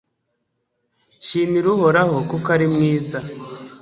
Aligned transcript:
shimira 1.25 1.67
uhoraho 1.75 2.17
kuko 2.29 2.47
ari 2.55 2.65
mwiza 2.73 3.17